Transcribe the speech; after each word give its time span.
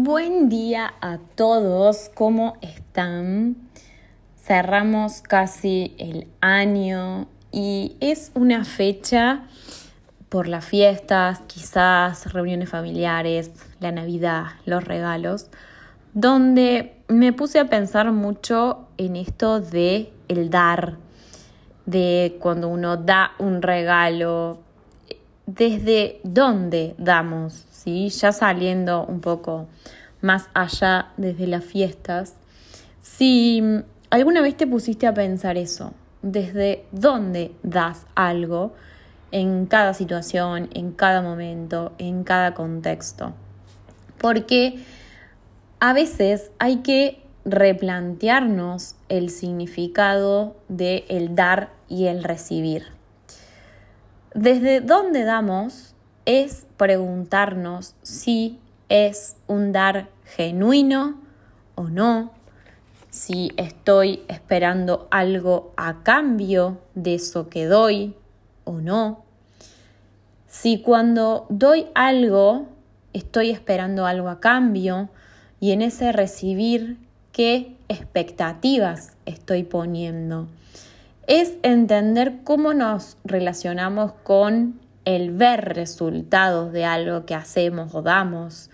Buen 0.00 0.48
día 0.48 0.94
a 1.00 1.18
todos, 1.34 2.08
¿cómo 2.14 2.56
están? 2.60 3.56
Cerramos 4.36 5.22
casi 5.22 5.96
el 5.98 6.28
año 6.40 7.26
y 7.50 7.96
es 7.98 8.30
una 8.34 8.64
fecha 8.64 9.48
por 10.28 10.46
las 10.46 10.64
fiestas, 10.64 11.40
quizás 11.48 12.32
reuniones 12.32 12.68
familiares, 12.68 13.50
la 13.80 13.90
Navidad, 13.90 14.44
los 14.66 14.84
regalos, 14.84 15.48
donde 16.14 16.94
me 17.08 17.32
puse 17.32 17.58
a 17.58 17.64
pensar 17.64 18.12
mucho 18.12 18.86
en 18.98 19.16
esto 19.16 19.58
de 19.58 20.12
el 20.28 20.48
dar, 20.48 20.94
de 21.86 22.38
cuando 22.38 22.68
uno 22.68 22.98
da 22.98 23.32
un 23.40 23.62
regalo, 23.62 24.60
desde 25.48 26.20
dónde 26.24 26.94
damos, 26.98 27.64
¿sí? 27.70 28.10
ya 28.10 28.32
saliendo 28.32 29.06
un 29.06 29.20
poco 29.22 29.66
más 30.20 30.50
allá 30.52 31.08
desde 31.16 31.46
las 31.46 31.64
fiestas, 31.64 32.34
si 33.00 33.62
alguna 34.10 34.42
vez 34.42 34.58
te 34.58 34.66
pusiste 34.66 35.06
a 35.06 35.14
pensar 35.14 35.56
eso, 35.56 35.94
desde 36.20 36.84
dónde 36.92 37.52
das 37.62 38.04
algo 38.14 38.74
en 39.32 39.64
cada 39.64 39.94
situación, 39.94 40.68
en 40.74 40.92
cada 40.92 41.22
momento, 41.22 41.92
en 41.96 42.24
cada 42.24 42.52
contexto. 42.52 43.32
Porque 44.18 44.84
a 45.80 45.94
veces 45.94 46.50
hay 46.58 46.78
que 46.78 47.22
replantearnos 47.46 48.96
el 49.08 49.30
significado 49.30 50.56
de 50.68 51.06
el 51.08 51.34
dar 51.34 51.70
y 51.88 52.04
el 52.04 52.22
recibir. 52.22 52.97
Desde 54.34 54.80
dónde 54.80 55.24
damos 55.24 55.94
es 56.26 56.66
preguntarnos 56.76 57.94
si 58.02 58.58
es 58.90 59.36
un 59.46 59.72
dar 59.72 60.08
genuino 60.24 61.20
o 61.74 61.84
no, 61.84 62.32
si 63.08 63.52
estoy 63.56 64.22
esperando 64.28 65.08
algo 65.10 65.72
a 65.76 66.02
cambio 66.02 66.78
de 66.94 67.14
eso 67.14 67.48
que 67.48 67.64
doy 67.64 68.14
o 68.64 68.80
no, 68.80 69.24
si 70.46 70.82
cuando 70.82 71.46
doy 71.48 71.86
algo 71.94 72.66
estoy 73.14 73.50
esperando 73.50 74.04
algo 74.04 74.28
a 74.28 74.40
cambio 74.40 75.08
y 75.58 75.72
en 75.72 75.80
ese 75.80 76.12
recibir 76.12 76.98
qué 77.32 77.76
expectativas 77.88 79.16
estoy 79.24 79.62
poniendo 79.62 80.48
es 81.28 81.52
entender 81.62 82.38
cómo 82.42 82.72
nos 82.72 83.18
relacionamos 83.22 84.12
con 84.24 84.80
el 85.04 85.30
ver 85.30 85.74
resultados 85.74 86.72
de 86.72 86.86
algo 86.86 87.26
que 87.26 87.34
hacemos 87.34 87.94
o 87.94 88.00
damos, 88.00 88.70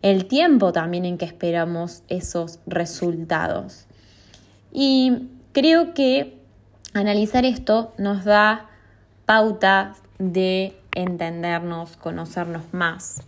el 0.00 0.24
tiempo 0.26 0.72
también 0.72 1.04
en 1.04 1.18
que 1.18 1.26
esperamos 1.26 2.02
esos 2.08 2.58
resultados. 2.66 3.86
Y 4.72 5.28
creo 5.52 5.92
que 5.92 6.38
analizar 6.94 7.44
esto 7.44 7.92
nos 7.98 8.24
da 8.24 8.70
pauta 9.26 9.92
de 10.18 10.74
entendernos, 10.94 11.98
conocernos 11.98 12.62
más. 12.72 13.22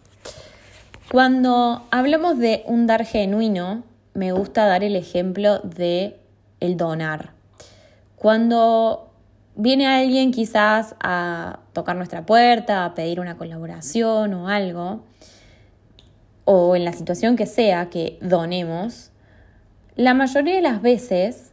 Cuando 1.10 1.86
hablamos 1.90 2.38
de 2.38 2.62
un 2.66 2.86
dar 2.86 3.04
genuino, 3.04 3.82
me 4.14 4.32
gusta 4.32 4.64
dar 4.64 4.82
el 4.82 4.96
ejemplo 4.96 5.58
de 5.58 6.16
el 6.60 6.78
donar. 6.78 7.41
Cuando 8.22 9.10
viene 9.56 9.88
alguien 9.88 10.30
quizás 10.30 10.94
a 11.00 11.58
tocar 11.72 11.96
nuestra 11.96 12.24
puerta, 12.24 12.84
a 12.84 12.94
pedir 12.94 13.18
una 13.18 13.36
colaboración 13.36 14.32
o 14.34 14.46
algo, 14.46 15.00
o 16.44 16.76
en 16.76 16.84
la 16.84 16.92
situación 16.92 17.34
que 17.34 17.46
sea 17.46 17.90
que 17.90 18.20
donemos, 18.22 19.10
la 19.96 20.14
mayoría 20.14 20.54
de 20.54 20.62
las 20.62 20.80
veces 20.82 21.50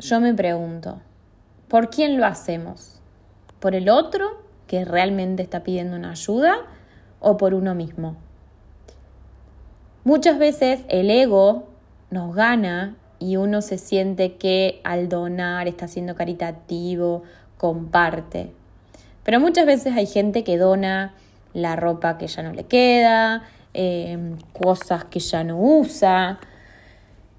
yo 0.00 0.18
me 0.18 0.34
pregunto, 0.34 1.00
¿por 1.68 1.88
quién 1.88 2.18
lo 2.18 2.26
hacemos? 2.26 3.00
¿Por 3.60 3.76
el 3.76 3.88
otro 3.88 4.42
que 4.66 4.84
realmente 4.84 5.44
está 5.44 5.62
pidiendo 5.62 5.96
una 5.96 6.10
ayuda 6.10 6.56
o 7.20 7.36
por 7.36 7.54
uno 7.54 7.76
mismo? 7.76 8.16
Muchas 10.02 10.36
veces 10.36 10.80
el 10.88 11.10
ego 11.10 11.68
nos 12.10 12.34
gana 12.34 12.96
y 13.22 13.36
uno 13.36 13.62
se 13.62 13.78
siente 13.78 14.34
que 14.34 14.80
al 14.82 15.08
donar 15.08 15.68
está 15.68 15.86
siendo 15.86 16.16
caritativo, 16.16 17.22
comparte. 17.56 18.50
Pero 19.22 19.38
muchas 19.38 19.64
veces 19.64 19.94
hay 19.96 20.06
gente 20.06 20.42
que 20.42 20.58
dona 20.58 21.14
la 21.54 21.76
ropa 21.76 22.18
que 22.18 22.26
ya 22.26 22.42
no 22.42 22.52
le 22.52 22.64
queda, 22.64 23.44
em, 23.74 24.36
cosas 24.52 25.04
que 25.04 25.20
ya 25.20 25.44
no 25.44 25.56
usa. 25.60 26.40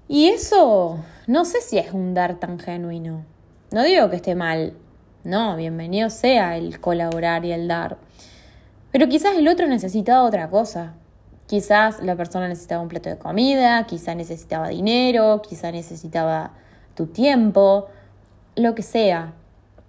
Y 0.08 0.28
eso 0.28 1.04
no 1.26 1.44
sé 1.44 1.60
si 1.60 1.76
es 1.76 1.92
un 1.92 2.14
dar 2.14 2.36
tan 2.40 2.58
genuino. 2.58 3.24
No 3.70 3.82
digo 3.82 4.08
que 4.08 4.16
esté 4.16 4.34
mal. 4.34 4.72
No, 5.22 5.56
bienvenido 5.56 6.08
sea 6.08 6.56
el 6.56 6.80
colaborar 6.80 7.44
y 7.44 7.52
el 7.52 7.68
dar. 7.68 7.98
Pero 8.90 9.08
quizás 9.08 9.36
el 9.36 9.48
otro 9.48 9.66
necesitaba 9.66 10.24
otra 10.24 10.48
cosa. 10.48 10.94
Quizás 11.46 12.02
la 12.02 12.16
persona 12.16 12.48
necesitaba 12.48 12.82
un 12.82 12.88
plato 12.88 13.10
de 13.10 13.18
comida, 13.18 13.84
quizás 13.86 14.16
necesitaba 14.16 14.68
dinero, 14.68 15.42
quizás 15.46 15.72
necesitaba 15.72 16.52
tu 16.94 17.06
tiempo, 17.06 17.88
lo 18.56 18.74
que 18.74 18.82
sea. 18.82 19.34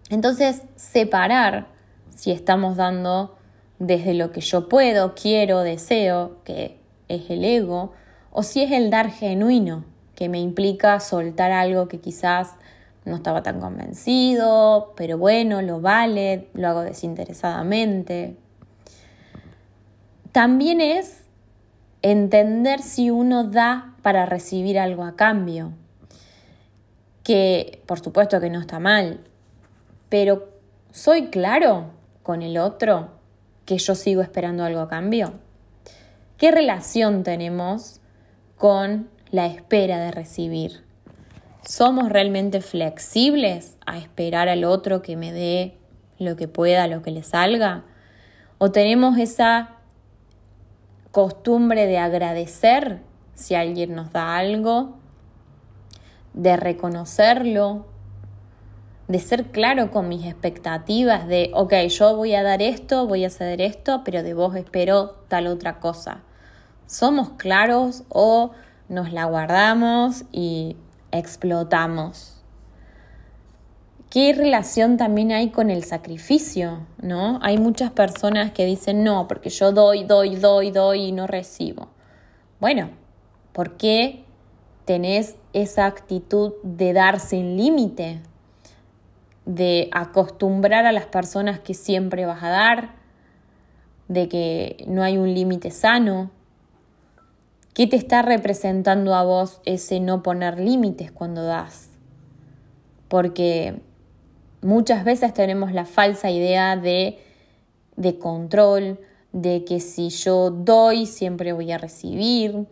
Entonces, 0.09 0.63
separar 0.75 1.67
si 2.09 2.31
estamos 2.31 2.75
dando 2.75 3.35
desde 3.79 4.13
lo 4.13 4.31
que 4.31 4.41
yo 4.41 4.69
puedo, 4.69 5.15
quiero, 5.15 5.61
deseo, 5.61 6.37
que 6.43 6.79
es 7.07 7.29
el 7.29 7.43
ego, 7.43 7.93
o 8.31 8.43
si 8.43 8.61
es 8.61 8.71
el 8.71 8.89
dar 8.89 9.11
genuino, 9.11 9.85
que 10.15 10.29
me 10.29 10.39
implica 10.39 10.99
soltar 10.99 11.51
algo 11.51 11.87
que 11.87 11.99
quizás 11.99 12.55
no 13.05 13.15
estaba 13.15 13.43
tan 13.43 13.59
convencido, 13.59 14.93
pero 14.95 15.17
bueno, 15.17 15.61
lo 15.61 15.79
vale, 15.79 16.47
lo 16.53 16.67
hago 16.67 16.81
desinteresadamente. 16.81 18.35
También 20.31 20.81
es 20.81 21.24
entender 22.11 22.83
si 22.83 23.09
uno 23.09 23.45
da 23.45 23.95
para 24.03 24.27
recibir 24.27 24.77
algo 24.77 25.03
a 25.03 25.15
cambio, 25.15 25.73
que 27.23 27.81
por 27.87 27.99
supuesto 27.99 28.39
que 28.39 28.51
no 28.51 28.59
está 28.59 28.79
mal, 28.79 29.21
pero 30.07 30.47
¿soy 30.91 31.29
claro 31.29 31.89
con 32.21 32.43
el 32.43 32.59
otro 32.59 33.09
que 33.65 33.79
yo 33.79 33.95
sigo 33.95 34.21
esperando 34.21 34.63
algo 34.63 34.81
a 34.81 34.87
cambio? 34.87 35.33
¿Qué 36.37 36.51
relación 36.51 37.23
tenemos 37.23 38.01
con 38.55 39.09
la 39.31 39.47
espera 39.47 39.97
de 39.97 40.11
recibir? 40.11 40.83
¿Somos 41.67 42.09
realmente 42.09 42.61
flexibles 42.61 43.77
a 43.87 43.97
esperar 43.97 44.47
al 44.47 44.63
otro 44.63 45.01
que 45.01 45.15
me 45.15 45.31
dé 45.31 45.75
lo 46.19 46.35
que 46.35 46.47
pueda, 46.47 46.85
lo 46.85 47.01
que 47.01 47.09
le 47.09 47.23
salga? 47.23 47.83
¿O 48.59 48.71
tenemos 48.71 49.17
esa 49.17 49.74
costumbre 51.15 51.87
de 51.87 51.97
agradecer 51.97 52.99
si 53.35 53.55
alguien 53.55 53.95
nos 53.95 54.11
da 54.11 54.35
algo, 54.35 54.97
de 56.33 56.57
reconocerlo, 56.57 57.85
de 59.07 59.19
ser 59.19 59.45
claro 59.45 59.91
con 59.91 60.09
mis 60.09 60.25
expectativas 60.25 61.25
de, 61.25 61.51
ok, 61.53 61.73
yo 61.87 62.17
voy 62.17 62.35
a 62.35 62.43
dar 62.43 62.61
esto, 62.61 63.07
voy 63.07 63.23
a 63.23 63.29
ceder 63.29 63.61
esto, 63.61 64.01
pero 64.03 64.23
de 64.23 64.33
vos 64.33 64.57
espero 64.57 65.15
tal 65.29 65.47
otra 65.47 65.79
cosa. 65.79 66.19
¿Somos 66.85 67.29
claros 67.37 68.03
o 68.09 68.51
nos 68.89 69.13
la 69.13 69.23
guardamos 69.23 70.25
y 70.33 70.75
explotamos? 71.11 72.34
¿Qué 74.15 74.31
relación 74.31 74.95
también 74.95 75.33
hay 75.33 75.49
con 75.49 75.69
el 75.69 75.83
sacrificio? 75.83 76.87
¿No? 77.01 77.37
Hay 77.41 77.57
muchas 77.57 77.91
personas 77.91 78.51
que 78.51 78.65
dicen, 78.65 79.03
no, 79.03 79.27
porque 79.27 79.49
yo 79.49 79.73
doy, 79.73 80.05
doy, 80.05 80.37
doy, 80.37 80.71
doy 80.71 81.07
y 81.07 81.11
no 81.11 81.27
recibo. 81.27 81.89
Bueno, 82.61 82.91
¿por 83.51 83.75
qué 83.75 84.23
tenés 84.85 85.35
esa 85.51 85.85
actitud 85.85 86.53
de 86.63 86.93
dar 86.93 87.19
sin 87.19 87.57
límite? 87.57 88.21
De 89.43 89.89
acostumbrar 89.91 90.85
a 90.85 90.93
las 90.93 91.07
personas 91.07 91.59
que 91.59 91.73
siempre 91.73 92.25
vas 92.25 92.41
a 92.41 92.47
dar, 92.47 92.95
de 94.07 94.29
que 94.29 94.85
no 94.87 95.03
hay 95.03 95.17
un 95.17 95.33
límite 95.33 95.71
sano. 95.71 96.31
¿Qué 97.73 97.85
te 97.85 97.97
está 97.97 98.21
representando 98.21 99.13
a 99.13 99.25
vos 99.25 99.59
ese 99.65 99.99
no 99.99 100.23
poner 100.23 100.57
límites 100.57 101.11
cuando 101.11 101.43
das? 101.43 101.89
Porque 103.09 103.81
Muchas 104.65 105.05
veces 105.05 105.31
tenemos 105.31 105.73
la 105.73 105.85
falsa 105.85 106.31
idea 106.31 106.75
de, 106.75 107.19
de 107.97 108.17
control, 108.17 108.99
de 109.31 109.63
que 109.63 109.79
si 109.79 110.09
yo 110.09 110.49
doy 110.49 111.05
siempre 111.05 111.53
voy 111.53 111.71
a 111.71 111.77
recibir, 111.77 112.65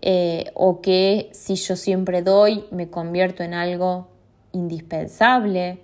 eh, 0.00 0.50
o 0.54 0.80
que 0.80 1.28
si 1.34 1.56
yo 1.56 1.76
siempre 1.76 2.22
doy 2.22 2.64
me 2.70 2.88
convierto 2.88 3.42
en 3.42 3.52
algo 3.52 4.08
indispensable, 4.52 5.80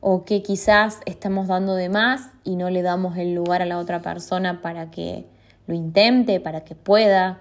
o 0.00 0.26
que 0.26 0.42
quizás 0.42 1.00
estamos 1.06 1.48
dando 1.48 1.76
de 1.76 1.88
más 1.88 2.32
y 2.44 2.56
no 2.56 2.68
le 2.68 2.82
damos 2.82 3.16
el 3.16 3.34
lugar 3.34 3.62
a 3.62 3.66
la 3.66 3.78
otra 3.78 4.02
persona 4.02 4.60
para 4.60 4.90
que 4.90 5.24
lo 5.66 5.72
intente, 5.72 6.40
para 6.40 6.62
que 6.62 6.74
pueda. 6.74 7.40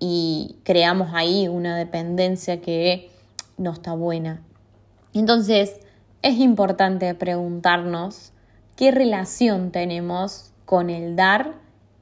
y 0.00 0.56
creamos 0.64 1.10
ahí 1.12 1.46
una 1.46 1.76
dependencia 1.76 2.62
que 2.62 3.10
no 3.58 3.70
está 3.70 3.92
buena. 3.92 4.42
Entonces, 5.12 5.80
es 6.24 6.38
importante 6.38 7.14
preguntarnos 7.14 8.32
qué 8.76 8.90
relación 8.90 9.70
tenemos 9.70 10.52
con 10.64 10.88
el 10.88 11.16
dar 11.16 11.52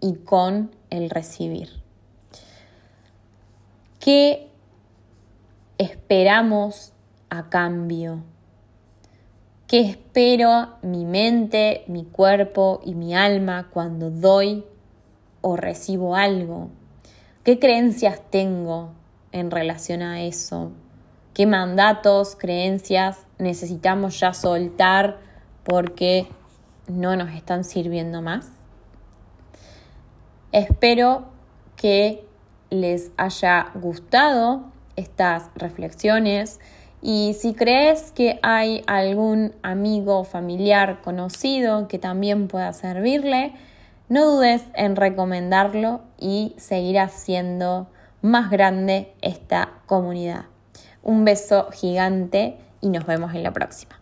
y 0.00 0.14
con 0.14 0.70
el 0.90 1.10
recibir. 1.10 1.82
¿Qué 3.98 4.48
esperamos 5.76 6.92
a 7.30 7.48
cambio? 7.48 8.22
¿Qué 9.66 9.80
espero 9.80 10.76
mi 10.82 11.04
mente, 11.04 11.82
mi 11.88 12.04
cuerpo 12.04 12.80
y 12.84 12.94
mi 12.94 13.16
alma 13.16 13.70
cuando 13.70 14.10
doy 14.10 14.64
o 15.40 15.56
recibo 15.56 16.14
algo? 16.14 16.70
¿Qué 17.42 17.58
creencias 17.58 18.20
tengo 18.30 18.92
en 19.32 19.50
relación 19.50 20.00
a 20.02 20.22
eso? 20.22 20.70
¿Qué 21.34 21.46
mandatos, 21.46 22.37
creencias 22.37 23.26
necesitamos 23.38 24.20
ya 24.20 24.34
soltar 24.34 25.17
porque 25.64 26.29
no 26.88 27.17
nos 27.17 27.31
están 27.31 27.64
sirviendo 27.64 28.20
más? 28.20 28.50
Espero 30.52 31.25
que 31.76 32.26
les 32.69 33.12
haya 33.17 33.70
gustado 33.75 34.64
estas 34.96 35.49
reflexiones 35.55 36.61
y 37.00 37.34
si 37.40 37.55
crees 37.55 38.12
que 38.12 38.38
hay 38.43 38.84
algún 38.87 39.55
amigo, 39.62 40.25
familiar, 40.25 41.00
conocido 41.00 41.88
que 41.88 41.99
también 41.99 42.46
pueda 42.46 42.75
servirle, 42.75 43.55
no 44.11 44.26
dudes 44.26 44.64
en 44.75 44.96
recomendarlo 44.96 46.02
y 46.19 46.55
seguir 46.58 46.99
haciendo 46.99 47.88
más 48.20 48.50
grande 48.50 49.14
esta 49.23 49.81
comunidad. 49.87 50.51
Un 51.02 51.25
beso 51.25 51.69
gigante 51.72 52.56
y 52.81 52.88
nos 52.88 53.06
vemos 53.06 53.34
en 53.34 53.43
la 53.43 53.52
próxima. 53.52 54.01